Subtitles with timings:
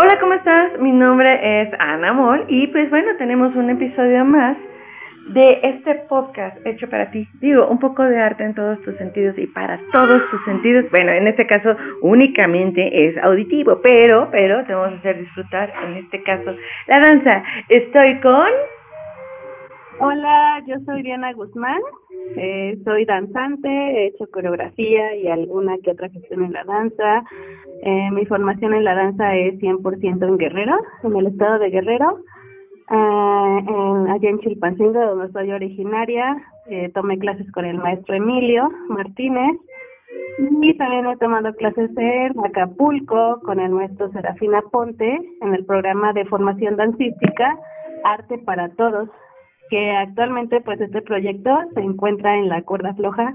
[0.00, 0.78] Hola, ¿cómo estás?
[0.78, 4.56] Mi nombre es Ana Mol y pues bueno, tenemos un episodio más
[5.30, 7.26] de este podcast hecho para ti.
[7.40, 10.84] Digo, un poco de arte en todos tus sentidos y para todos tus sentidos.
[10.92, 15.96] Bueno, en este caso únicamente es auditivo, pero, pero te vamos a hacer disfrutar en
[15.96, 16.54] este caso
[16.86, 17.42] la danza.
[17.68, 18.46] Estoy con...
[20.00, 21.80] Hola, yo soy Diana Guzmán,
[22.36, 27.24] eh, soy danzante, he hecho coreografía y alguna que otra gestión en la danza.
[27.82, 32.20] Eh, mi formación en la danza es 100% en Guerrero, en el estado de Guerrero.
[32.90, 36.36] En, allá en Chilpancingo, donde soy originaria,
[36.66, 39.58] eh, tomé clases con el maestro Emilio Martínez
[40.62, 46.12] y también he tomado clases en Acapulco con el maestro Serafina Ponte en el programa
[46.12, 47.58] de formación dancística
[48.04, 49.08] Arte para Todos,
[49.68, 53.34] que actualmente pues este proyecto se encuentra en la cuerda floja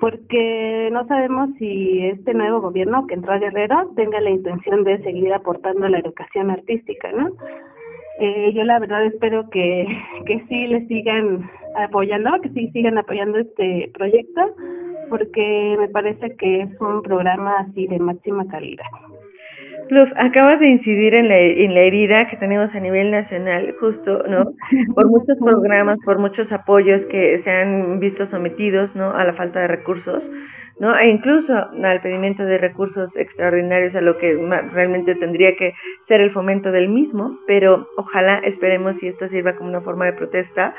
[0.00, 5.02] porque no sabemos si este nuevo gobierno que entró a Guerrero tenga la intención de
[5.02, 7.30] seguir aportando la educación artística, ¿no?
[8.18, 9.86] Eh, yo la verdad espero que,
[10.26, 14.54] que sí le sigan apoyando, que sí sigan apoyando este proyecto,
[15.08, 18.86] porque me parece que es un programa así de máxima calidad.
[19.90, 24.22] Luz, acabas de incidir en la, en la herida que tenemos a nivel nacional, justo,
[24.28, 24.52] ¿no?
[24.94, 29.10] Por muchos programas, por muchos apoyos que se han visto sometidos, ¿no?
[29.10, 30.22] A la falta de recursos.
[30.78, 30.96] ¿no?
[30.98, 34.34] E incluso al pedimiento de recursos extraordinarios a lo que
[34.72, 35.72] realmente tendría que
[36.06, 40.12] ser el fomento del mismo, pero ojalá esperemos si esto sirva como una forma de
[40.12, 40.74] protesta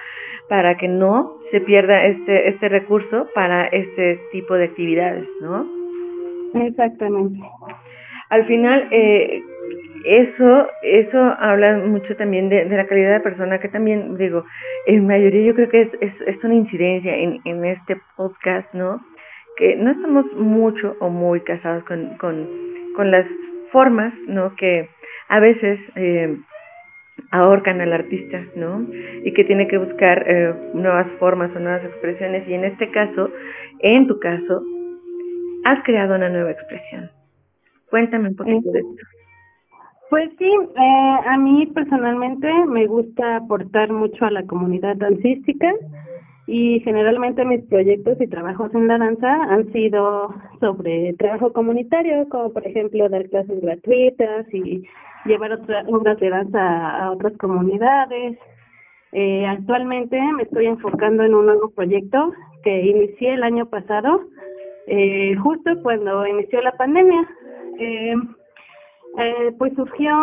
[0.49, 5.65] para que no se pierda este este recurso para este tipo de actividades, ¿no?
[6.53, 7.39] Exactamente.
[8.29, 9.41] Al final eh,
[10.05, 14.45] eso eso habla mucho también de, de, la calidad de persona que también digo
[14.85, 19.01] en mayoría yo creo que es, es, una incidencia en, en este podcast no
[19.57, 22.47] que no estamos mucho o muy casados con, con,
[22.95, 23.25] con las
[23.71, 24.55] formas, ¿no?
[24.55, 24.89] Que
[25.27, 26.37] a veces eh,
[27.31, 28.85] ahorcan al artista, ¿no?
[29.23, 32.47] Y que tiene que buscar eh, nuevas formas o nuevas expresiones.
[32.47, 33.29] Y en este caso,
[33.79, 34.63] en tu caso,
[35.65, 37.09] has creado una nueva expresión.
[37.89, 39.03] Cuéntame un poquito de esto.
[40.09, 45.73] Pues sí, eh, a mí personalmente me gusta aportar mucho a la comunidad dancística
[46.47, 52.53] y generalmente mis proyectos y trabajos en la danza han sido sobre trabajo comunitario, como
[52.53, 54.87] por ejemplo dar clases gratuitas y
[55.25, 58.37] llevar otras obras de danza a otras comunidades.
[59.11, 62.31] Eh, actualmente me estoy enfocando en un nuevo proyecto
[62.63, 64.21] que inicié el año pasado,
[64.87, 67.27] eh, justo cuando inició la pandemia.
[67.79, 68.15] Eh,
[69.19, 70.13] eh, pues surgió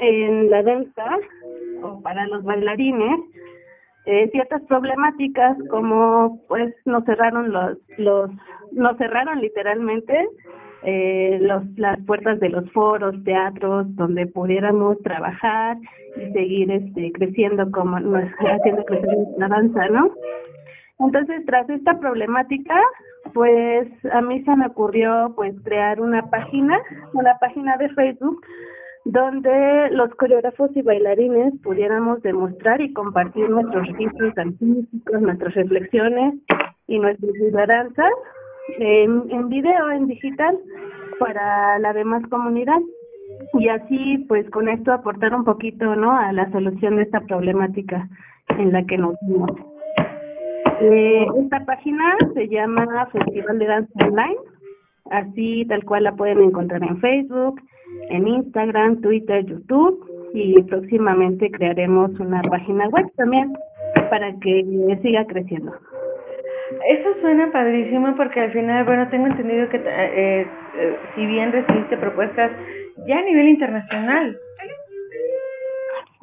[0.00, 1.18] en la danza,
[1.82, 3.20] o para los bailarines,
[4.06, 8.30] eh, ciertas problemáticas como pues nos cerraron los los
[8.72, 10.28] nos cerraron literalmente
[10.82, 15.78] eh, los las puertas de los foros teatros donde pudiéramos trabajar
[16.18, 20.10] y seguir este creciendo como haciendo crecer la danza no
[20.98, 22.74] entonces tras esta problemática
[23.32, 26.78] pues a mí se me ocurrió pues crear una página
[27.12, 28.40] una página de Facebook
[29.04, 36.34] donde los coreógrafos y bailarines pudiéramos demostrar y compartir nuestros registros artísticos, nuestras reflexiones
[36.86, 37.32] y nuestras
[37.68, 38.12] danzas
[38.78, 40.58] en, en video, en digital,
[41.18, 42.80] para la demás comunidad.
[43.54, 48.08] Y así, pues con esto aportar un poquito, ¿no?, a la solución de esta problemática
[48.58, 49.73] en la que nos vimos.
[50.86, 54.36] Eh, esta página se llama Festival de Danza Online,
[55.10, 57.58] así tal cual la pueden encontrar en Facebook,
[58.10, 63.54] en Instagram, Twitter, YouTube y próximamente crearemos una página web también
[64.10, 65.72] para que siga creciendo.
[66.90, 70.46] Eso suena padrísimo porque al final, bueno, tengo entendido que eh,
[70.76, 72.50] eh, si bien recibiste propuestas
[73.06, 74.36] ya a nivel internacional.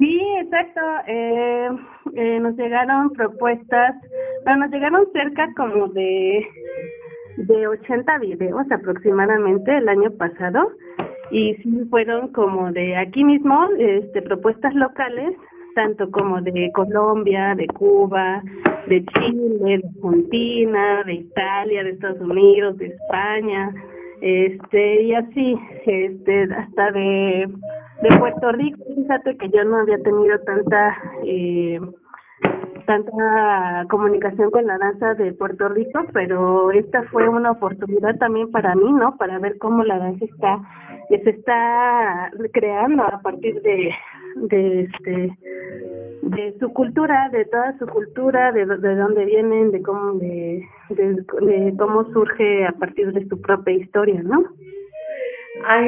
[0.02, 0.80] Sí, exacto.
[1.06, 1.70] Eh,
[2.16, 3.94] eh, nos llegaron propuestas,
[4.44, 6.44] bueno, nos llegaron cerca como de
[7.36, 10.72] de 80 videos aproximadamente el año pasado
[11.30, 15.36] y sí fueron como de aquí mismo, este, propuestas locales,
[15.76, 18.42] tanto como de Colombia, de Cuba,
[18.88, 23.72] de Chile, de Argentina, de Italia, de Estados Unidos, de España,
[24.20, 27.48] este, y así, este, hasta de,
[28.02, 31.80] de Puerto Rico, fíjate que yo no había tenido tanta eh,
[32.86, 38.74] tanta comunicación con la danza de Puerto Rico, pero esta fue una oportunidad también para
[38.74, 39.16] mí, ¿no?
[39.16, 40.60] Para ver cómo la danza está
[41.08, 43.94] se está creando a partir de
[44.36, 45.38] de este
[46.22, 51.14] de su cultura, de toda su cultura, de, de dónde vienen, de cómo de, de,
[51.14, 54.44] de cómo surge a partir de su propia historia, ¿no?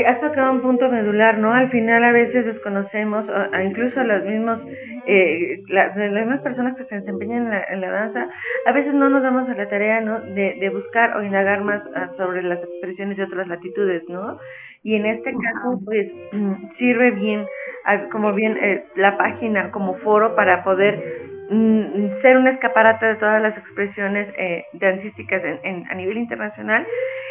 [0.06, 1.52] Has tocado un punto medular, ¿no?
[1.52, 4.60] Al final a veces desconocemos, o, incluso los mismos,
[5.06, 8.28] eh, las, las mismas personas que se desempeñan en la, danza,
[8.66, 10.20] a veces no nos damos a la tarea, ¿no?
[10.20, 14.38] De, de buscar o indagar más ah, sobre las expresiones de otras latitudes, ¿no?
[14.82, 17.46] Y en este caso, pues, mm, sirve bien,
[17.86, 23.14] ah, como bien eh, la página como foro para poder Mm, ser un escaparate de
[23.16, 26.86] todas las expresiones eh, dancísticas en, a nivel internacional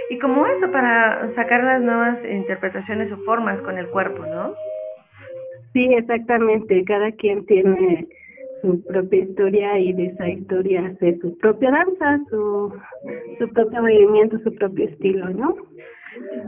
[0.10, 4.54] y como eso para sacar las nuevas interpretaciones o formas con el cuerpo, ¿no?
[5.74, 6.84] Sí, exactamente.
[6.86, 8.08] Cada quien tiene
[8.62, 12.72] su propia historia y de esa historia hace su propia danza, su,
[13.40, 15.56] su propio movimiento, su propio estilo, ¿no?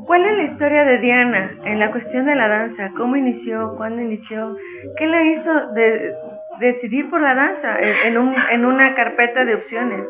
[0.06, 2.92] ¿Cuál es la historia de Diana en la cuestión de la danza?
[2.96, 3.76] ¿Cómo inició?
[3.78, 4.56] ¿Cuándo inició?
[4.98, 6.14] ¿Qué la hizo de,
[6.60, 10.06] decidir por la danza en, un, en una carpeta de opciones?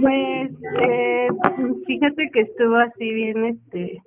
[0.00, 0.50] Pues
[0.80, 1.28] eh,
[1.86, 4.00] fíjate que estuvo así bien este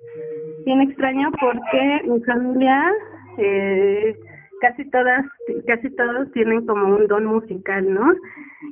[0.64, 2.92] bien extraño porque mi familia
[3.38, 4.16] eh,
[4.60, 5.26] casi todas
[5.66, 8.12] casi todos tienen como un don musical, ¿no?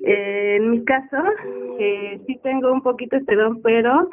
[0.05, 1.17] Eh, en mi caso
[1.79, 4.09] eh, sí tengo un poquito este don, pero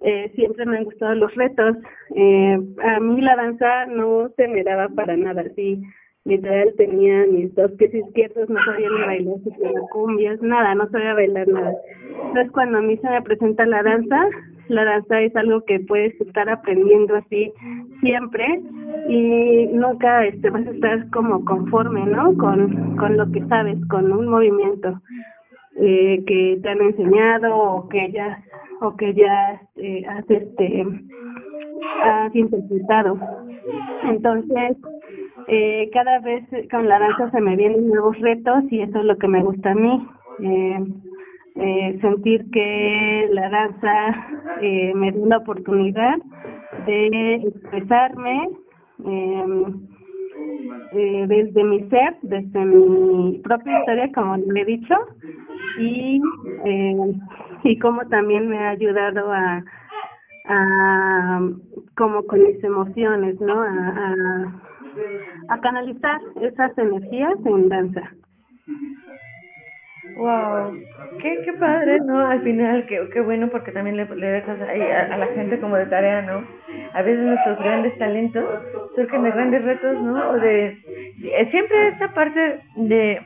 [0.00, 1.76] eh, siempre me han gustado los retos.
[2.14, 5.82] Eh, a mí la danza no se me daba para nada, sí
[6.24, 9.38] literal tenía mis dos pies izquierdos, no sabía ni bailar
[9.90, 11.74] cumbias, nada, no sabía bailar nada.
[12.28, 14.28] Entonces cuando a mí se me presenta la danza,
[14.68, 17.52] la danza es algo que puedes estar aprendiendo así
[18.00, 18.62] siempre
[19.08, 22.36] y nunca este vas a estar como conforme, ¿no?
[22.36, 25.00] Con, con lo que sabes, con un movimiento
[25.76, 28.42] eh, que te han enseñado o que ya
[28.80, 30.86] o que ya eh, has este
[32.04, 33.18] has interpretado.
[34.04, 34.76] Entonces,
[35.48, 39.16] eh, cada vez con la danza se me vienen nuevos retos y eso es lo
[39.18, 40.06] que me gusta a mí.
[40.40, 40.78] Eh,
[41.56, 44.26] eh, sentir que la danza
[44.60, 46.16] eh, me da una oportunidad
[46.86, 48.48] de expresarme
[49.06, 49.64] eh,
[50.92, 54.94] eh, desde mi ser, desde mi propia historia, como le he dicho,
[55.78, 56.20] y,
[56.64, 57.12] eh,
[57.64, 59.62] y como también me ha ayudado a,
[61.96, 63.62] como con mis emociones, ¿no?
[65.48, 68.10] A canalizar esas energías en danza.
[70.16, 70.76] Wow,
[71.20, 72.26] qué, qué padre, ¿no?
[72.26, 75.86] Al final, qué, qué bueno porque también le, le dejas a, la gente como de
[75.86, 76.44] tarea, ¿no?
[76.92, 78.44] A veces nuestros grandes talentos
[78.94, 80.30] surgen de grandes retos, ¿no?
[80.30, 80.76] O de,
[81.50, 83.22] siempre esta parte de,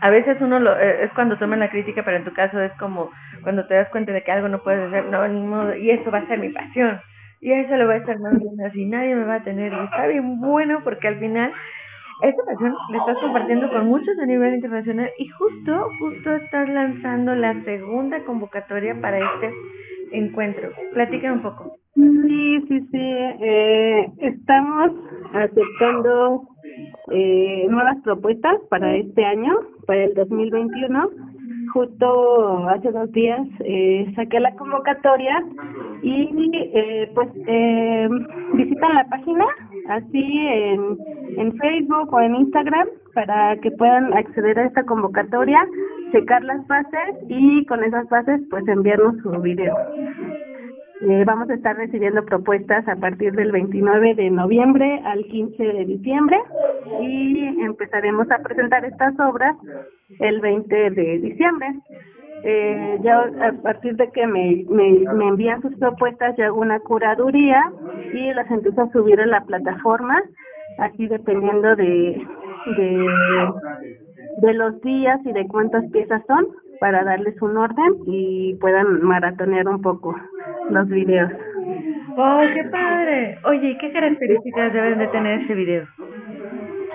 [0.00, 2.72] a veces uno lo, eh, es cuando toman la crítica, pero en tu caso es
[2.74, 3.10] como
[3.42, 6.26] cuando te das cuenta de que algo no puedes hacer, no, y eso va a
[6.26, 7.00] ser mi pasión
[7.42, 9.72] y eso lo voy a estar más bien así, nadie me va a tener.
[9.72, 11.52] Y está bien bueno porque al final
[12.22, 17.34] esta pasión la estás compartiendo con muchos a nivel internacional y justo, justo estás lanzando
[17.34, 19.52] la segunda convocatoria para este
[20.12, 20.70] encuentro.
[20.94, 21.78] Platica un poco.
[21.96, 23.12] Sí, sí, sí.
[23.40, 24.92] Eh, estamos
[25.32, 26.48] aceptando
[27.10, 29.52] eh, nuevas propuestas para este año,
[29.84, 31.31] para el 2021
[31.72, 35.42] justo hace dos días eh, saqué la convocatoria
[36.02, 38.08] y eh, pues eh,
[38.54, 39.44] visitan la página
[39.88, 40.98] así en,
[41.36, 45.66] en Facebook o en Instagram para que puedan acceder a esta convocatoria,
[46.12, 49.76] checar las bases y con esas bases pues enviarnos su video.
[51.04, 55.84] Eh, vamos a estar recibiendo propuestas a partir del 29 de noviembre al 15 de
[55.84, 56.38] diciembre
[57.00, 59.56] y empezaremos a presentar estas obras
[60.18, 61.68] el 20 de diciembre.
[62.44, 66.80] Eh, ya a partir de que me, me, me envían sus propuestas, yo hago una
[66.80, 67.70] curaduría
[68.12, 70.20] y las empiezo a subir a la plataforma,
[70.78, 72.20] así dependiendo de,
[72.76, 73.06] de,
[74.38, 76.48] de los días y de cuántas piezas son,
[76.80, 80.16] para darles un orden y puedan maratonear un poco
[80.70, 81.30] los videos.
[82.16, 83.38] ¡Oh, qué padre!
[83.44, 85.86] Oye, ¿qué características deben de tener ese video?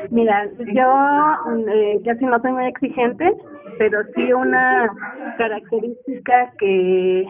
[0.10, 3.34] Mira, yo eh, casi no soy muy exigente,
[3.78, 4.90] pero sí una
[5.38, 7.26] característica que,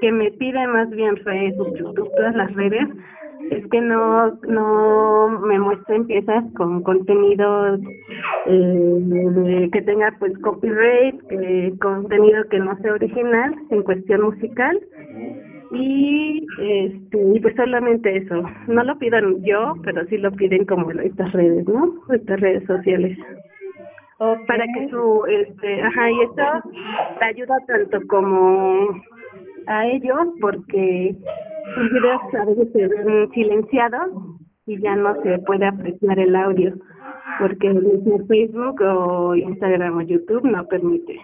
[0.00, 2.88] que me pide más bien Facebook, YouTube, todas las redes,
[3.50, 7.78] es que no no me muestren piezas con contenido
[8.46, 14.78] eh, que tenga pues copyright, que contenido que no sea original en cuestión musical
[15.72, 18.42] y este y pues solamente eso.
[18.66, 23.18] No lo pidan yo pero sí lo piden como estas redes no estas redes sociales.
[24.18, 26.42] Para que su este ajá y esto
[27.18, 28.88] te ayuda tanto como
[29.66, 31.16] a ellos porque
[31.74, 34.10] sus videos a veces se ven silenciados
[34.66, 36.74] y ya no se puede apreciar el audio
[37.38, 37.72] porque
[38.28, 41.18] Facebook o Instagram o YouTube no permite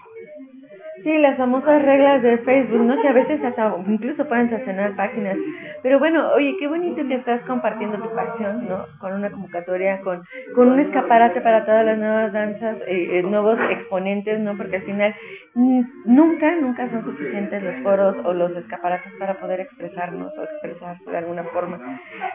[1.07, 3.01] Sí, las famosas reglas de Facebook, ¿no?
[3.01, 5.37] Que a veces hasta incluso pueden sancionar páginas.
[5.81, 8.85] Pero bueno, oye, qué bonito que estás compartiendo tu pasión, ¿no?
[8.99, 10.25] Con una convocatoria, con,
[10.57, 14.57] con un escaparate para todas las nuevas danzas, eh, eh nuevos exponentes, ¿no?
[14.57, 15.15] Porque al final
[15.57, 21.17] nunca, nunca son suficientes los foros o los escaparates para poder expresarnos o expresarse de
[21.17, 21.79] alguna forma.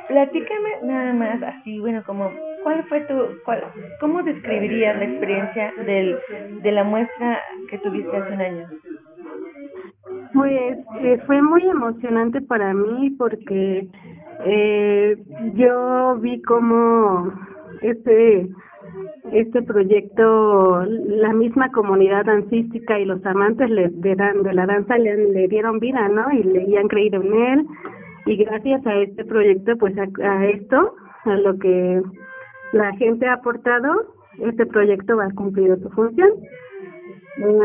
[0.07, 2.31] Platícame nada más así, bueno, como,
[2.63, 3.63] ¿cuál fue tu, cuál,
[3.99, 6.17] cómo describirías la experiencia del,
[6.63, 8.67] de la muestra que tuviste hace un año?
[10.33, 13.87] Pues eh, fue muy emocionante para mí porque
[14.45, 15.17] eh,
[15.53, 17.33] yo vi como
[17.81, 18.49] este
[19.31, 24.15] este proyecto la misma comunidad dancística y los amantes de,
[24.53, 27.65] la danza le, le dieron vida no y le han creído en él.
[28.25, 30.95] Y gracias a este proyecto pues a esto
[31.25, 32.01] a lo que
[32.73, 36.29] la gente ha aportado este proyecto va a cumplir su función.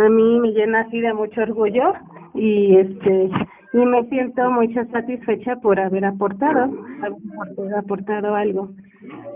[0.04, 1.92] A mí me llena así de mucho orgullo
[2.35, 3.30] y este
[3.73, 6.70] y me siento muy satisfecha por haber aportado
[7.02, 8.70] haber aportado algo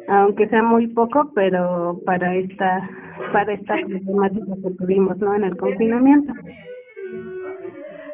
[0.09, 2.89] aunque sea muy poco pero para esta
[3.33, 6.33] para esta problemática que tuvimos no en el confinamiento.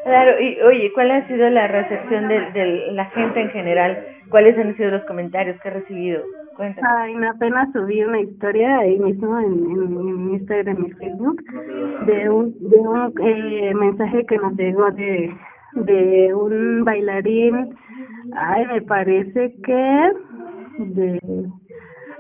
[0.05, 4.59] Claro y oye cuál ha sido la recepción de, de la gente en general cuáles
[4.59, 6.23] han sido los comentarios que ha recibido
[6.59, 11.43] Ay, apenas subí una historia ahí mismo en, en, Instagram y Facebook
[12.07, 15.35] de un, de un eh, mensaje que nos llegó de,
[15.75, 17.77] de un bailarín,
[18.35, 20.13] ay, me parece que
[20.79, 21.21] de,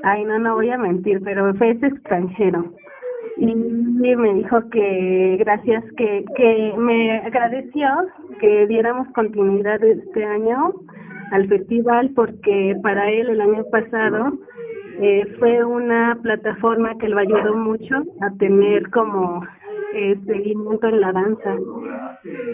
[0.02, 2.72] ay, no, no voy a mentir, pero fue ese extranjero.
[3.38, 7.88] Y me dijo que gracias, que, que me agradeció
[8.40, 10.72] que diéramos continuidad este año
[11.32, 14.32] al festival porque para él el año pasado
[15.00, 19.42] eh, fue una plataforma que lo ayudó mucho a tener como
[19.94, 21.56] eh, seguimiento en la danza.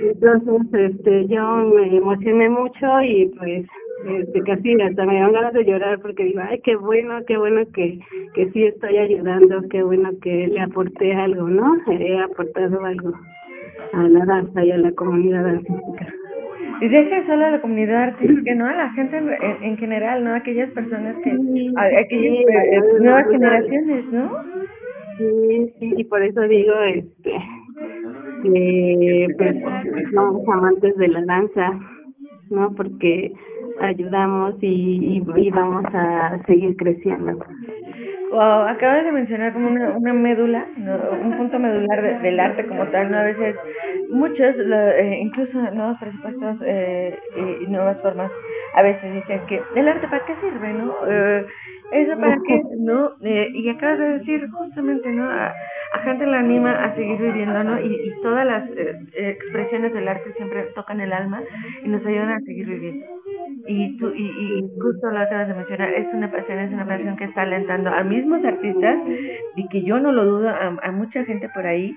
[0.03, 3.67] Entonces, este, yo me emocioné mucho y pues
[4.07, 7.63] este, casi hasta me dan ganas de llorar porque digo, ay, qué bueno, qué bueno
[7.73, 8.01] que,
[8.35, 11.77] que sí estoy ayudando, qué bueno que le aporté algo, ¿no?
[11.89, 13.13] He aportado algo
[13.93, 16.13] a la danza y a la comunidad artística.
[16.81, 18.67] Y deja solo a la comunidad artística, ¿no?
[18.67, 20.35] A la gente en, en general, ¿no?
[20.35, 24.37] Aquellas personas que, aquellas eh, nuevas generaciones, ¿no?
[25.19, 27.39] Sí, sí, y por eso digo, este,
[29.39, 29.57] pues
[30.13, 31.79] somos amantes de la danza,
[32.51, 32.75] ¿no?
[32.75, 33.33] Porque
[33.81, 37.39] ayudamos y, y, vamos a seguir creciendo.
[38.31, 43.11] Wow, acabas de mencionar como una, una médula, un punto medular del arte como tal,
[43.11, 43.19] ¿no?
[43.19, 43.57] A veces
[44.09, 47.19] muchos, eh, incluso nuevos presupuestos eh,
[47.61, 48.31] y nuevas formas,
[48.75, 50.95] a veces dicen que el arte para qué sirve, ¿no?
[51.07, 51.47] Eh,
[51.93, 53.13] eso para qué, ¿no?
[53.21, 55.29] Y acabas de decir justamente, ¿no?
[55.31, 55.53] A,
[56.05, 57.79] gente la anima a seguir viviendo, ¿no?
[57.79, 58.67] Y, y todas las
[59.13, 61.43] expresiones del arte siempre tocan el alma
[61.85, 63.07] y nos ayudan a seguir viviendo.
[63.67, 67.17] Y tú, y, y justo lo acabas de mencionar, es una pasión, es una pasión
[67.17, 68.99] que está alentando a mismos artistas
[69.57, 71.95] y que yo no lo dudo, a, mucha gente por ahí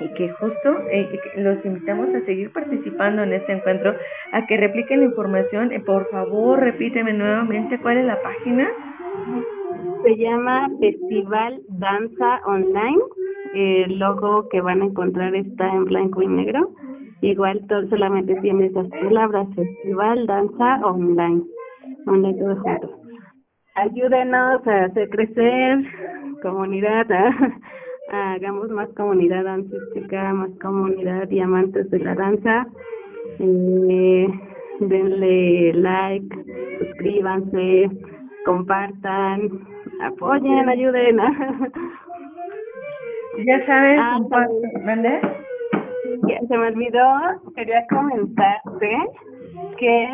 [0.00, 3.94] y que justo eh, los invitamos a seguir participando en este encuentro,
[4.32, 5.72] a que repliquen la información.
[5.72, 8.68] Eh, por favor, repíteme nuevamente cuál es la página.
[10.02, 13.02] Se llama Festival Danza Online.
[13.54, 16.74] El logo que van a encontrar está en blanco y negro.
[17.24, 21.42] Igual todo, solamente tiene esas palabras, Festival Danza Online.
[22.06, 23.00] Online todo junto.
[23.76, 25.86] Ayúdenos a hacer crecer
[26.42, 27.06] comunidad,
[28.12, 32.66] hagamos más comunidad dancística, más comunidad y amantes de la danza.
[33.38, 34.28] Eh,
[34.80, 36.28] denle like,
[36.78, 37.90] suscríbanse,
[38.44, 39.66] compartan,
[40.02, 41.16] apoyen, ayuden.
[43.46, 44.20] ya sabes, ah,
[46.48, 47.04] se me olvidó,
[47.54, 48.96] quería comentarte
[49.78, 50.08] que,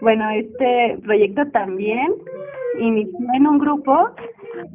[0.00, 2.14] bueno, este proyecto también
[2.78, 4.10] inició en un grupo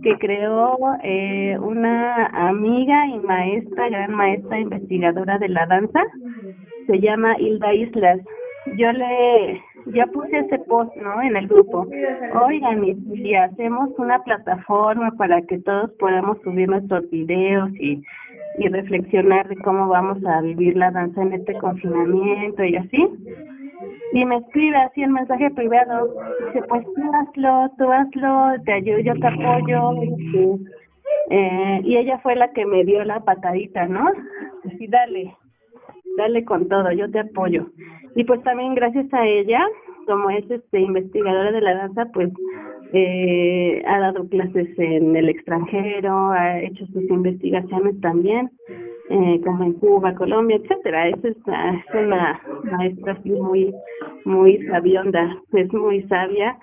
[0.01, 6.01] que creó eh, una amiga y maestra, gran maestra investigadora de la danza,
[6.87, 8.19] se llama Hilda Islas.
[8.77, 9.61] Yo le,
[9.93, 11.21] ya puse ese post, ¿no?
[11.21, 11.87] En el grupo.
[12.45, 18.01] Oigan, y si hacemos una plataforma para que todos podamos subir nuestros videos y,
[18.57, 23.07] y reflexionar de cómo vamos a vivir la danza en este confinamiento y así
[24.13, 26.15] y me escribe así el mensaje privado,
[26.47, 30.57] dice, pues tú hazlo, tú hazlo, te ayudo, yo te apoyo, este,
[31.31, 34.09] eh, y ella fue la que me dio la patadita, ¿no?
[34.65, 35.35] Así, dale,
[36.17, 37.67] dale con todo, yo te apoyo.
[38.15, 39.65] Y pues también gracias a ella,
[40.07, 42.29] como es este investigadora de la danza, pues
[42.93, 48.49] eh, ha dado clases en el extranjero, ha hecho sus investigaciones también
[49.09, 51.09] eh, como en Cuba, Colombia, etcétera.
[51.09, 51.35] Es, es
[51.93, 53.73] una maestra así muy,
[54.25, 56.57] muy sabionda, es muy sabia.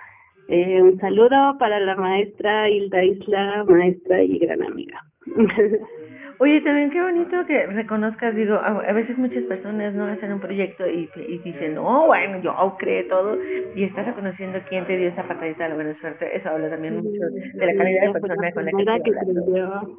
[0.48, 5.00] Eh, un saludo para la maestra Hilda Isla, maestra y gran amiga.
[6.42, 10.84] Oye, también qué bonito que reconozcas, digo, a, veces muchas personas no hacen un proyecto
[10.88, 13.38] y, y dicen, no, bueno, yo creé todo,
[13.76, 16.96] y estás reconociendo quién te dio esa patadita de la buena suerte, eso habla también
[16.96, 19.96] mucho de la calidad de persona con la que, que creyó,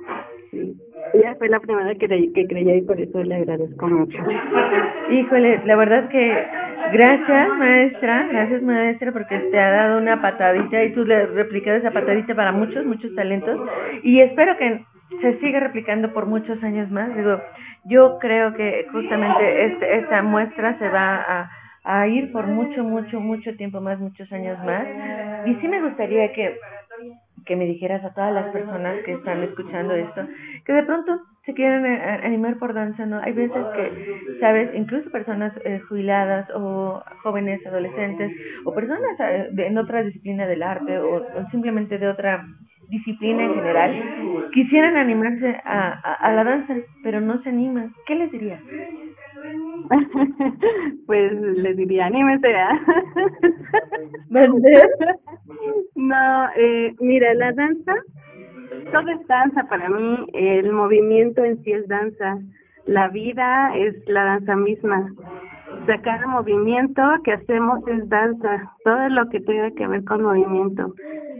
[0.51, 0.75] sí.
[1.13, 4.17] Ella fue la primera que, que creyó y por eso le agradezco mucho.
[5.11, 6.45] Híjole, la verdad que
[6.91, 11.91] gracias maestra, gracias maestra porque te ha dado una patadita y tú le replicado esa
[11.91, 13.61] patadita para muchos, muchos talentos
[14.03, 14.83] y espero que
[15.21, 17.15] se sigue replicando por muchos años más.
[17.15, 17.41] Digo,
[17.85, 21.49] yo creo que justamente este, esta muestra se va
[21.83, 24.85] a, ir por mucho, mucho, mucho tiempo más, muchos años más.
[25.45, 26.57] Y sí me gustaría que,
[27.45, 30.25] que me dijeras a todas las personas que están escuchando esto,
[30.65, 31.85] que de pronto se quieran
[32.23, 33.19] animar por danza, ¿no?
[33.21, 34.73] Hay veces que, ¿sabes?
[34.75, 38.31] Incluso personas eh, jubiladas o jóvenes, adolescentes,
[38.63, 42.45] o personas eh, en otra disciplina del arte o simplemente de otra
[42.89, 48.31] disciplina en general, quisieran animarse a, a, la danza, pero no se animan, ¿qué les
[48.31, 48.61] dirías?
[51.07, 52.79] pues les diría, anímese a...
[55.95, 57.93] no, eh, mira, la danza,
[58.91, 62.39] todo es danza para mí, el movimiento en sí es danza,
[62.85, 65.11] la vida es la danza misma.
[66.03, 70.93] Cada movimiento que hacemos es danza, todo lo que tenga que ver con movimiento.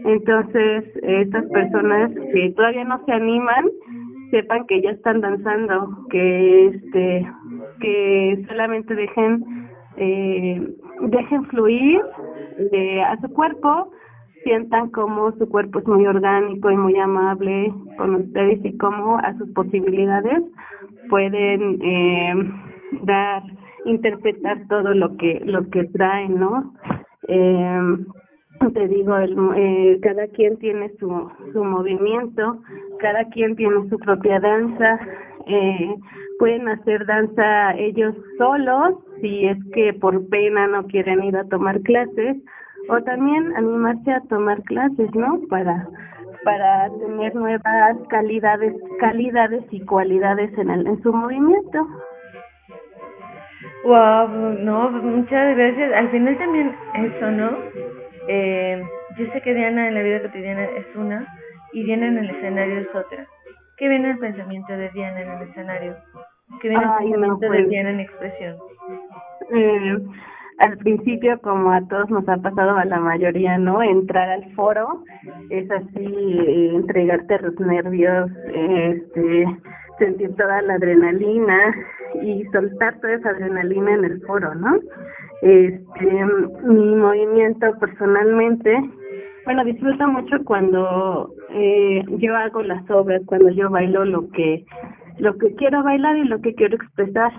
[0.04, 3.64] Entonces, estas personas que todavía no se animan,
[4.30, 7.26] sepan que ya están danzando, que este,
[7.80, 12.00] que solamente dejen, eh, dejen fluir
[12.72, 13.90] eh, a su cuerpo,
[14.44, 19.36] sientan como su cuerpo es muy orgánico y muy amable con ustedes y cómo a
[19.38, 20.42] sus posibilidades
[21.08, 22.34] pueden eh,
[23.02, 23.42] dar,
[23.84, 26.74] interpretar todo lo que lo que traen, ¿no?
[27.28, 27.96] Eh,
[28.72, 32.58] te digo, el, eh, cada quien tiene su, su movimiento,
[33.00, 34.98] cada quien tiene su propia danza,
[35.46, 35.94] eh,
[36.38, 41.80] pueden hacer danza ellos solos si es que por pena no quieren ir a tomar
[41.82, 42.36] clases
[42.88, 45.40] o también animarse a tomar clases, ¿no?
[45.48, 45.88] Para
[46.44, 51.86] para tener nuevas calidades, calidades y cualidades en el en su movimiento.
[53.84, 54.28] Wow,
[54.60, 55.92] no, muchas gracias.
[55.92, 57.50] Al final también eso, ¿no?
[58.28, 58.82] Eh,
[59.18, 61.26] yo sé que Diana en la vida cotidiana es una
[61.72, 63.26] y Diana en el escenario es otra.
[63.76, 65.96] ¿Qué viene el pensamiento de Diana en el escenario?
[66.62, 67.68] ¿Qué viene el pensamiento de pues.
[67.68, 68.56] Diana en expresión?
[69.54, 69.98] Eh,
[70.58, 73.82] al principio, como a todos nos ha pasado, a la mayoría, ¿no?
[73.82, 75.02] Entrar al foro
[75.50, 79.46] es así, eh, entregarte los nervios, este,
[79.98, 81.74] sentir toda la adrenalina
[82.22, 84.78] y soltar toda esa adrenalina en el foro, ¿no?
[85.42, 86.24] Este,
[86.62, 88.76] mi movimiento personalmente,
[89.44, 94.64] bueno, disfruto mucho cuando eh, yo hago las obras, cuando yo bailo lo que
[95.18, 97.32] lo que quiero bailar y lo que quiero expresar.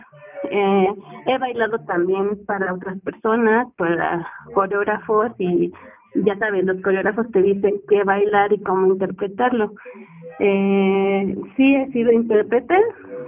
[0.49, 0.87] Eh,
[1.25, 5.73] he bailado también para otras personas, para coreógrafos y
[6.13, 9.73] ya sabes, los coreógrafos te dicen qué bailar y cómo interpretarlo.
[10.39, 12.77] Eh, sí he sido intérprete,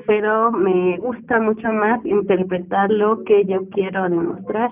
[0.05, 4.71] pero me gusta mucho más interpretar lo que yo quiero demostrar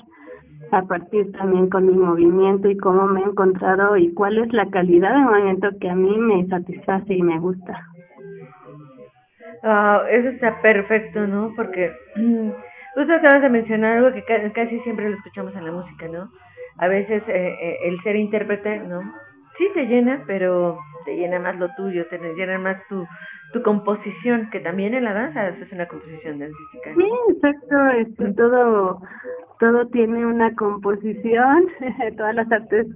[0.72, 4.70] a partir también con mi movimiento y cómo me he encontrado y cuál es la
[4.70, 7.88] calidad de movimiento que a mí me satisface y me gusta.
[9.64, 11.54] Ah, eso está perfecto, ¿no?
[11.56, 11.92] Porque
[12.96, 16.30] usted acabas de mencionar algo que casi siempre lo escuchamos en la música, ¿no?
[16.78, 19.02] A veces eh, eh, el ser intérprete, ¿no?
[19.58, 23.06] Sí te llena, pero te llena más lo tuyo, te llena más tu,
[23.54, 26.94] tu composición, que también en la danza es una composición dancística.
[26.96, 29.02] Sí, exacto, esto, todo,
[29.60, 31.68] todo tiene una composición,
[32.18, 32.88] todas las artes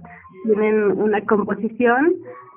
[0.44, 2.14] tienen una composición,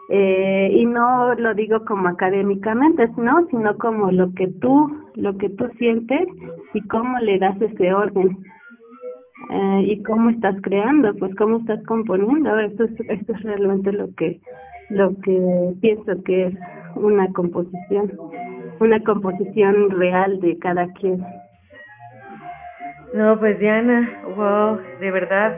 [0.10, 3.48] eh, y no lo digo como académicamente, ¿no?
[3.48, 6.28] sino como lo que tú, lo que tú sientes
[6.74, 8.38] y cómo le das ese orden.
[9.50, 14.14] Eh, y cómo estás creando, pues cómo estás componiendo, esto es, esto es realmente lo
[14.16, 14.40] que
[14.90, 16.54] lo que pienso que es
[16.96, 18.12] una composición,
[18.80, 21.24] una composición real de cada quien.
[23.14, 25.58] No, pues Diana, wow, de verdad,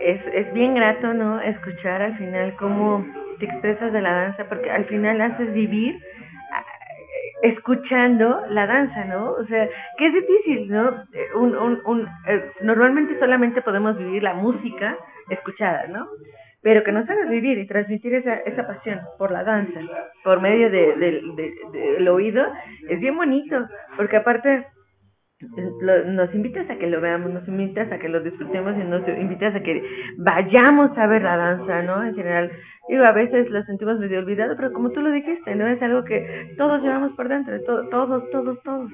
[0.00, 1.40] es, es bien grato, ¿no?
[1.40, 3.04] Escuchar al final cómo
[3.38, 6.00] te expresas de la danza, porque al final haces vivir
[7.44, 9.32] escuchando la danza, ¿no?
[9.32, 11.04] O sea, que es difícil, ¿no?
[11.36, 14.96] Un, un, un, eh, normalmente solamente podemos vivir la música
[15.28, 16.06] escuchada, ¿no?
[16.62, 19.80] pero que nos hagas vivir y transmitir esa, esa pasión por la danza,
[20.24, 21.54] por medio del de,
[21.98, 22.42] de, oído,
[22.88, 24.66] es bien bonito, porque aparte
[25.40, 29.54] nos invitas a que lo veamos, nos invitas a que lo disfrutemos y nos invitas
[29.54, 29.82] a que
[30.18, 32.04] vayamos a ver la danza, ¿no?
[32.04, 32.50] En general,
[32.88, 35.66] digo, a veces lo sentimos medio olvidado, pero como tú lo dijiste, ¿no?
[35.66, 38.90] Es algo que todos llevamos por dentro, todos, todos, todos.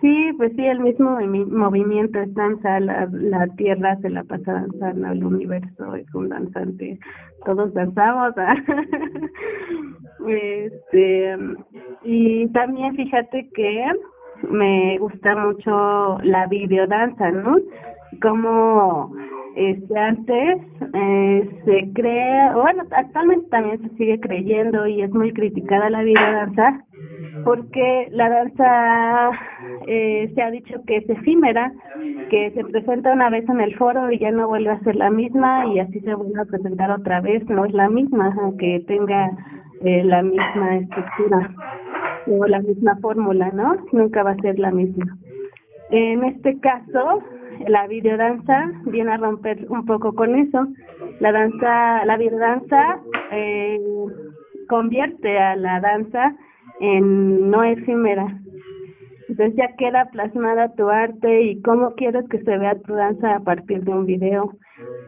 [0.00, 5.12] Sí, pues sí, el mismo movimiento es danza, la, la tierra se la pasa danzando,
[5.12, 6.98] el universo es un danzante,
[7.44, 8.36] todos danzamos.
[8.36, 8.56] ¿ah?
[10.28, 11.38] este
[12.02, 13.84] Y también fíjate que
[14.50, 17.56] me gusta mucho la videodanza, ¿no?
[18.20, 19.12] Como
[19.56, 20.58] este antes
[20.94, 26.84] eh, se cree, bueno, actualmente también se sigue creyendo y es muy criticada la videodanza
[27.44, 29.30] porque la danza
[29.86, 31.72] eh, se ha dicho que es efímera,
[32.30, 35.10] que se presenta una vez en el foro y ya no vuelve a ser la
[35.10, 39.30] misma y así se vuelve a presentar otra vez, no es la misma, aunque tenga
[39.84, 41.50] eh, la misma estructura
[42.26, 43.76] o la misma fórmula, ¿no?
[43.92, 45.16] Nunca va a ser la misma.
[45.90, 47.22] En este caso,
[47.66, 50.66] la videodanza viene a romper un poco con eso.
[51.20, 53.78] La danza, la videodanza eh,
[54.68, 56.34] convierte a la danza
[56.80, 58.38] en no efímera.
[59.28, 63.40] Entonces ya queda plasmada tu arte y cómo quieres que se vea tu danza a
[63.40, 64.56] partir de un video.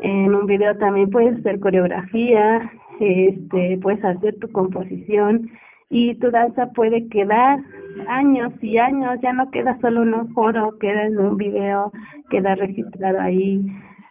[0.00, 5.50] En un video también puedes hacer coreografía, este, puedes hacer tu composición
[5.94, 7.60] y tu danza puede quedar
[8.08, 11.92] años y años, ya no queda solo en un foro, queda en un video,
[12.30, 13.64] queda registrado ahí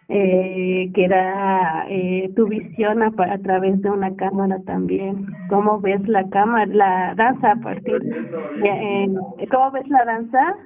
[0.08, 3.10] eh, que era eh, tu visión a,
[3.42, 9.70] través de una cámara también, cómo ves la cámara, la danza a partir de, cómo
[9.72, 10.56] ves la danza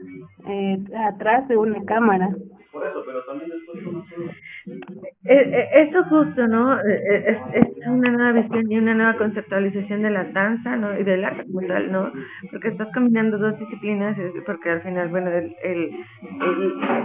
[0.46, 2.30] eh, atrás de una cámara.
[5.24, 6.78] Eso justo, ¿no?
[6.80, 10.98] Eh, es, es una nueva visión y una nueva conceptualización de la danza, ¿no?
[10.98, 12.12] Y del arte como tal, ¿no?
[12.50, 15.90] Porque estás combinando dos disciplinas, porque al final, bueno, el, el,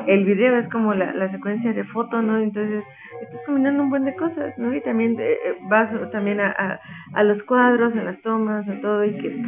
[0.07, 2.39] el, video es como la, la secuencia de foto, ¿no?
[2.39, 2.83] Entonces,
[3.21, 4.73] estás combinando un buen de cosas, ¿no?
[4.73, 5.17] Y también
[5.69, 6.79] vas también a, a,
[7.13, 9.43] a los cuadros, a las tomas, a todo, y que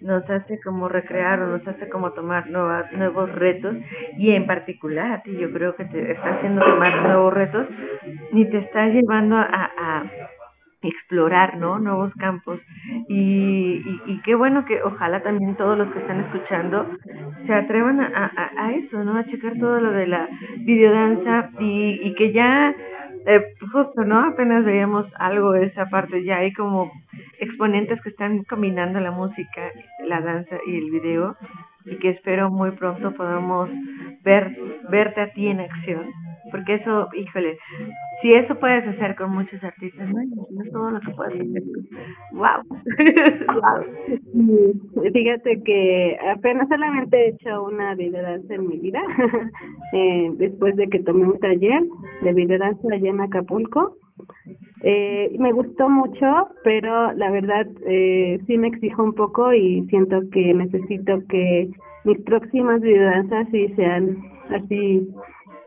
[0.00, 3.76] nos hace como recrear o nos hace como tomar nuevas, nuevos retos.
[4.16, 7.66] Y en particular a ti yo creo que te está haciendo tomar nuevos retos
[8.32, 10.04] y te está llevando a,
[10.80, 12.60] explorar no nuevos campos.
[13.08, 16.86] Y, y, y, qué bueno que ojalá también todos los que están escuchando
[17.48, 22.00] se atrevan a, a, a eso no a checar todo lo de la videodanza y,
[22.00, 22.72] y que ya
[23.26, 24.28] eh, justo, ¿no?
[24.28, 26.90] Apenas veíamos algo de esa parte, ya hay como
[27.38, 29.70] exponentes que están combinando la música,
[30.06, 31.36] la danza y el video
[31.84, 33.70] y que espero muy pronto podamos
[34.22, 34.56] ver,
[34.90, 36.12] verte a ti en acción
[36.50, 37.58] porque eso, híjole,
[38.22, 41.62] si eso puedes hacer con muchos artistas, no es todo lo que puedes hacer.
[42.32, 42.62] ¡Wow!
[43.54, 45.12] wow.
[45.12, 49.00] Fíjate que apenas solamente he hecho una videodanza en mi vida,
[49.92, 51.82] eh, después de que tomé un taller
[52.22, 53.96] de videodanza allá en Acapulco.
[54.82, 60.20] Eh, me gustó mucho, pero la verdad eh, sí me exijo un poco y siento
[60.30, 61.70] que necesito que
[62.04, 64.16] mis próximas videodanzas sí sean
[64.50, 65.08] así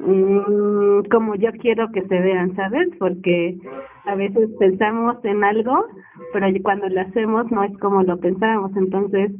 [0.03, 2.89] Mm, como yo quiero que se vean, ¿sabes?
[2.97, 3.57] Porque
[4.05, 5.85] a veces pensamos en algo,
[6.33, 9.31] pero cuando lo hacemos no es como lo pensábamos, entonces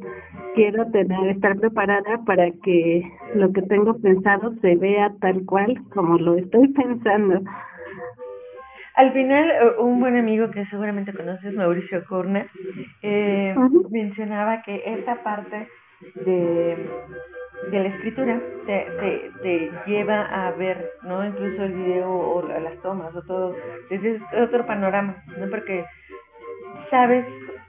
[0.53, 6.17] quiero tener estar preparada para que lo que tengo pensado se vea tal cual como
[6.19, 7.41] lo estoy pensando.
[8.95, 12.47] Al final, eh, un buen amigo que seguramente conoces, Mauricio Corner,
[13.01, 13.55] eh,
[13.89, 15.67] mencionaba que esta parte
[16.25, 16.77] de
[17.69, 21.25] de la escritura te, te, lleva a ver, ¿no?
[21.25, 23.55] Incluso el video o las tomas o todo,
[23.89, 25.49] desde otro panorama, ¿no?
[25.49, 25.85] Porque
[26.89, 27.25] sabes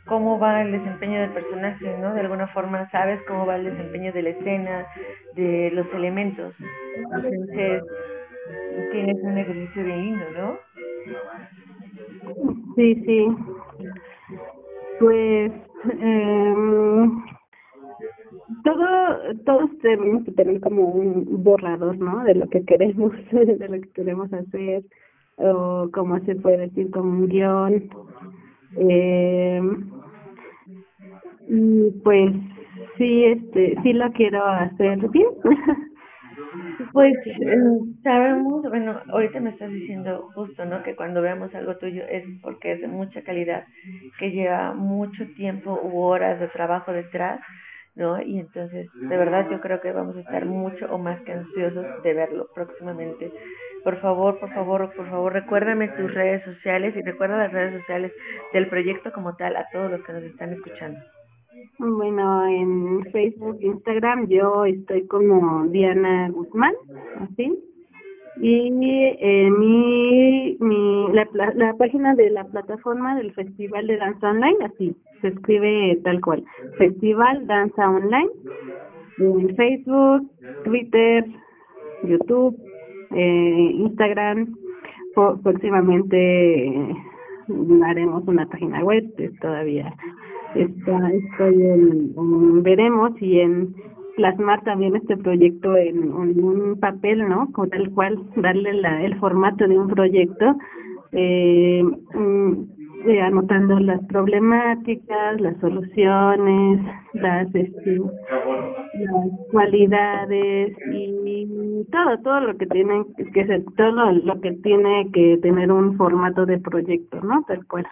[0.06, 2.14] cómo va el desempeño del personaje, ¿no?
[2.14, 4.86] De alguna forma sabes cómo va el desempeño de la escena,
[5.34, 6.54] de los elementos.
[6.96, 7.82] Entonces,
[8.90, 10.58] tienes un ejercicio bien lindo, ¿no?
[12.76, 13.26] Sí, sí.
[14.98, 15.52] Pues,
[16.00, 16.54] eh,
[18.64, 22.24] todo, todos tenemos que tener como un borrador, ¿no?
[22.24, 24.84] De lo que queremos, de lo que queremos hacer,
[25.36, 27.90] o como se puede decir, como un guion.
[28.76, 29.60] Eh,
[31.48, 32.32] y pues
[32.96, 35.28] sí, este, sí lo quiero hacer bien.
[36.92, 37.56] Pues eh,
[38.02, 40.82] sabemos, bueno, ahorita me estás diciendo justo, ¿no?
[40.82, 43.64] Que cuando veamos algo tuyo es porque es de mucha calidad,
[44.18, 47.40] que lleva mucho tiempo u horas de trabajo detrás
[47.94, 48.20] ¿no?
[48.22, 52.02] Y entonces, de verdad, yo creo que vamos a estar mucho o más que ansiosos
[52.02, 53.32] de verlo próximamente
[53.82, 58.12] por favor, por favor, por favor, recuérdame tus redes sociales y recuerda las redes sociales
[58.52, 61.00] del proyecto como tal a todos los que nos están escuchando.
[61.78, 66.74] Bueno, en Facebook, Instagram, yo estoy como Diana Guzmán,
[67.20, 67.71] así.
[68.40, 68.72] Y
[69.20, 74.96] eh, mi, mi la, la página de la plataforma del Festival de Danza Online, así,
[75.20, 76.44] se escribe tal cual,
[76.78, 78.30] Festival Danza Online,
[79.18, 80.30] en Facebook,
[80.64, 81.26] Twitter,
[82.04, 82.56] YouTube,
[83.14, 84.54] eh, Instagram,
[85.14, 86.94] próximamente eh,
[87.84, 89.04] haremos una página web,
[89.40, 89.94] todavía
[90.54, 93.74] está, estoy en, veremos y en
[94.16, 97.50] plasmar también este proyecto en, un papel, ¿no?
[97.52, 100.56] Con tal cual darle la, el formato de un proyecto,
[101.12, 102.52] eh, mm,
[103.06, 106.80] eh, anotando las problemáticas, las soluciones,
[107.14, 114.52] las, este, las cualidades y todo, todo lo que tiene que ser, todo lo que
[114.52, 117.42] tiene que tener un formato de proyecto, ¿no?
[117.48, 117.86] Tal cual.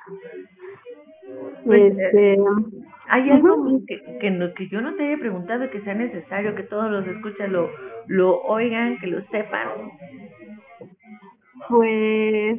[1.65, 2.39] Pues, este,
[3.11, 6.63] hay algo que, que, no, que yo no te haya preguntado que sea necesario que
[6.63, 7.69] todos los escuchan lo,
[8.07, 9.69] lo oigan, que lo sepan.
[11.69, 12.59] Pues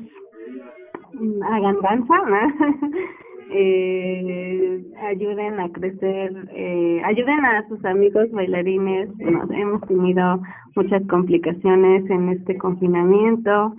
[1.49, 2.89] hagan danza, ¿no?
[3.51, 9.09] eh, ayuden a crecer, eh, ayuden a sus amigos bailarines.
[9.19, 10.41] Hemos tenido
[10.75, 13.73] muchas complicaciones en este confinamiento.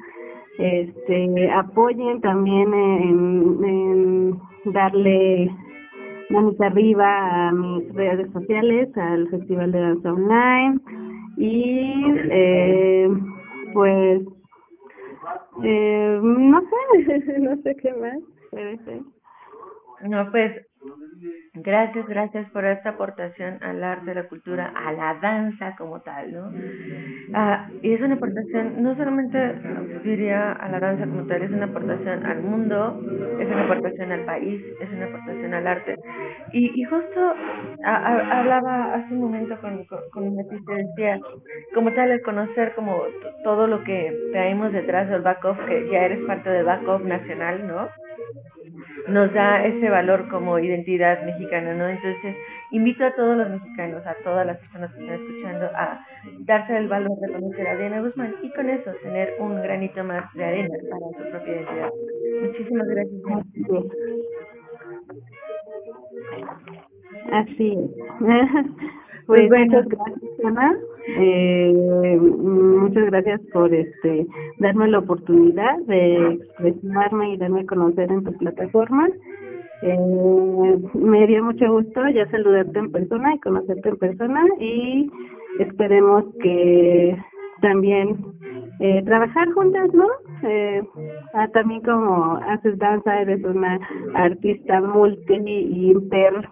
[0.59, 5.51] Este, apoyen también en, en darle
[6.33, 10.81] manos arriba a mis redes sociales, al Festival de Danza Online
[11.37, 13.09] y eh,
[13.75, 14.23] pues
[15.63, 18.19] eh, no sé, no sé qué más
[18.51, 19.01] puede ser.
[20.09, 20.67] No, pues
[21.65, 26.33] Gracias, gracias por esta aportación al arte, a la cultura, a la danza como tal,
[26.33, 26.51] ¿no?
[27.35, 29.39] Ah, y es una aportación, no solamente
[30.03, 33.01] diría a la danza como tal, es una aportación al mundo,
[33.39, 35.97] es una aportación al país, es una aportación al arte.
[36.53, 37.35] Y, justo
[37.85, 41.21] hablaba hace un momento con, con, con una decía,
[41.75, 43.03] como tal, el conocer como
[43.45, 47.89] todo lo que traemos detrás del back-off, que ya eres parte del back-off nacional, ¿no?
[49.09, 51.89] Nos da ese valor como identidad mexicana, ¿no?
[51.89, 52.37] Entonces,
[52.71, 56.05] invito a todos los mexicanos, a todas las personas que están escuchando, a
[56.41, 60.33] darse el valor de conocer a Diana Guzmán y con eso tener un granito más
[60.35, 61.91] de arena para su propia identidad.
[62.43, 63.23] Muchísimas gracias.
[67.33, 67.91] Así es.
[69.25, 70.77] Pues, pues muchas gracias, Ana.
[71.09, 74.27] Eh, muchas gracias por este
[74.59, 79.09] darme la oportunidad de expresarme y darme a conocer en tu plataforma.
[79.83, 85.11] Eh, me dio mucho gusto ya saludarte en persona y conocerte en persona y
[85.59, 87.17] esperemos que
[87.61, 88.25] también
[88.79, 90.07] eh, trabajar juntas, ¿no?
[90.45, 90.83] Eh,
[91.35, 93.79] ah, también como haces danza, eres una
[94.15, 96.49] artista multi y inter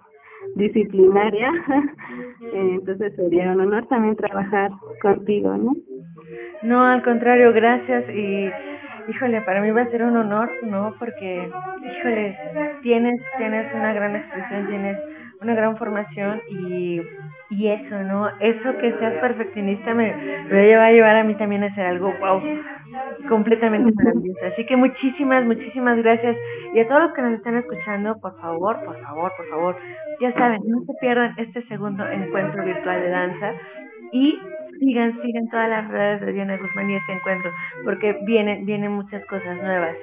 [0.55, 1.51] disciplinaria.
[2.53, 5.75] Entonces sería un honor también trabajar contigo, ¿no?
[6.63, 8.49] No, al contrario, gracias y
[9.07, 10.95] híjole, para mí va a ser un honor, ¿no?
[10.99, 11.49] Porque,
[11.97, 12.37] híjole,
[12.81, 14.97] tienes, tienes una gran expresión, tienes
[15.41, 17.01] una gran formación y,
[17.51, 18.29] y eso, ¿no?
[18.39, 20.15] Eso que seas perfeccionista me,
[20.49, 22.41] me va a llevar a mí también a hacer algo, wow,
[23.27, 24.45] completamente maravilloso.
[24.45, 26.37] Así que muchísimas, muchísimas gracias.
[26.73, 29.75] Y a todos los que nos están escuchando, por favor, por favor, por favor,
[30.21, 33.53] ya saben, no se pierdan este segundo encuentro virtual de danza
[34.13, 34.39] y
[34.79, 37.51] sigan, sigan todas las redes de Diana Guzmán y este encuentro,
[37.83, 39.97] porque vienen, vienen muchas cosas nuevas.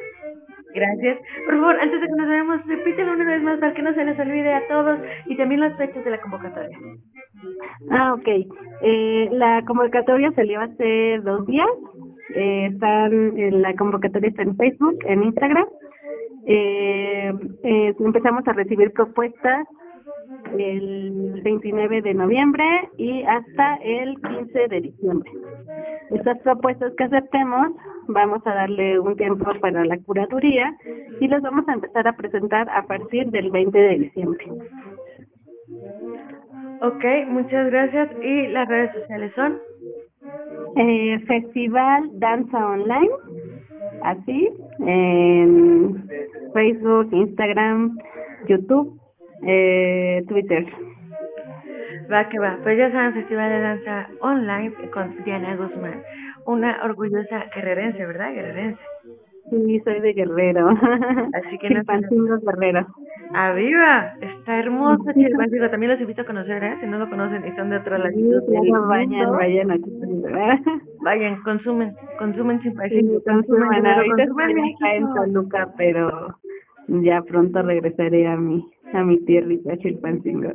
[0.75, 1.19] Gracias.
[1.47, 4.05] Por favor, antes de que nos veamos, repítelo una vez más para que no se
[4.05, 6.77] les olvide a todos y también las fechas de la convocatoria.
[7.91, 8.29] Ah, ok.
[8.83, 11.69] Eh, la convocatoria salió hace dos días.
[12.35, 12.71] Eh,
[13.53, 15.67] la convocatoria está en Facebook, en Instagram.
[16.47, 19.67] Eh, eh, empezamos a recibir propuestas
[20.59, 22.65] el 29 de noviembre
[22.97, 25.31] y hasta el 15 de diciembre.
[26.11, 27.69] Estas propuestas que aceptemos
[28.09, 30.75] vamos a darle un tiempo para la curaduría
[31.21, 34.47] y las vamos a empezar a presentar a partir del 20 de diciembre.
[36.81, 38.11] Ok, muchas gracias.
[38.23, 39.59] ¿Y las redes sociales son?
[40.77, 43.11] Eh, Festival Danza Online,
[44.03, 44.49] así,
[44.87, 46.09] en
[46.53, 47.99] Facebook, Instagram,
[48.47, 48.99] YouTube
[49.47, 50.67] eh, Twitter.
[52.11, 52.59] Va que va.
[52.63, 56.03] Pues ya saben, Festival de Danza Online con Diana Guzmán.
[56.47, 58.33] Una orgullosa guerrerense, ¿verdad?
[58.33, 58.81] Guerrerense.
[59.51, 60.69] Sí, soy de Guerrero.
[60.69, 61.83] Así que no
[62.43, 62.87] Guerrero.
[63.35, 64.15] ¡Arriba!
[64.21, 65.71] Está hermoso Chilpancingo.
[65.71, 66.77] También los invito a conocer, ¿eh?
[66.81, 68.11] Si no lo conocen y son de otro lado.
[68.89, 69.91] vayan, vayan aquí.
[71.01, 73.19] Vayan, consumen, consumen Chilpancingo.
[73.19, 76.37] Sí, consumen, ahorita consumen en Toluca, pero
[76.89, 80.53] ya pronto regresaré a mi a mi tierrita Chilpancingo.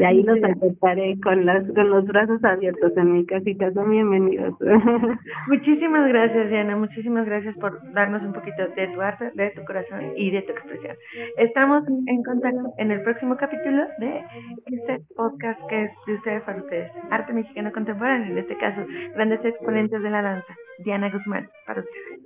[0.00, 3.72] Y ahí los aceptaré con las con los brazos abiertos en mi casita.
[3.72, 4.54] Son bienvenidos.
[5.48, 6.76] Muchísimas gracias, Diana.
[6.76, 10.52] Muchísimas gracias por darnos un poquito de tu arte, de tu corazón y de tu
[10.52, 10.96] expresión.
[11.36, 14.24] Estamos en contacto en el próximo capítulo de
[14.66, 16.90] este podcast que es de ustedes para ustedes.
[17.10, 18.80] Arte mexicano contemporáneo, en este caso,
[19.14, 20.54] grandes exponentes de la danza.
[20.84, 22.20] Diana Guzmán, para ustedes.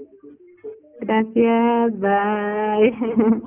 [1.00, 3.32] Gracias, bye.